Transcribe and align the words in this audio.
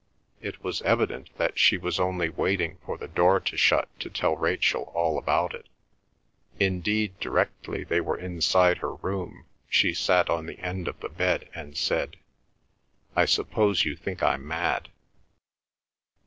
It 0.41 0.63
was 0.63 0.81
evident 0.81 1.29
that 1.37 1.59
she 1.59 1.77
was 1.77 1.99
only 1.99 2.27
waiting 2.27 2.79
for 2.83 2.97
the 2.97 3.07
door 3.07 3.39
to 3.41 3.55
shut 3.55 3.87
to 3.99 4.09
tell 4.09 4.35
Rachel 4.35 4.91
all 4.95 5.19
about 5.19 5.53
it. 5.53 5.69
Indeed, 6.59 7.19
directly 7.19 7.83
they 7.83 8.01
were 8.01 8.17
inside 8.17 8.79
her 8.79 8.95
room, 8.95 9.45
she 9.69 9.93
sat 9.93 10.27
on 10.27 10.47
the 10.47 10.57
end 10.57 10.87
of 10.87 10.99
the 11.01 11.09
bed 11.09 11.51
and 11.53 11.77
said, 11.77 12.17
"I 13.15 13.25
suppose 13.25 13.85
you 13.85 13.95
think 13.95 14.23
I'm 14.23 14.47
mad?" 14.47 14.89